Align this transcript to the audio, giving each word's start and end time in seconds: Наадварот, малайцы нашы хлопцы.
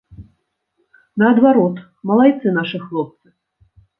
Наадварот, 1.23 1.75
малайцы 2.11 2.47
нашы 2.57 2.77
хлопцы. 2.87 3.27